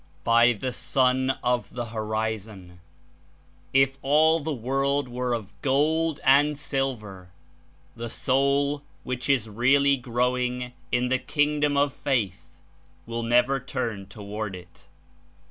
[0.23, 2.79] "By the Sun of the Horizon!
[3.71, 7.29] If all the world were of gold and silver,
[7.95, 12.47] the soul, which is really growing in the Kingdom of faith,
[13.05, 14.87] will never turn The toward it.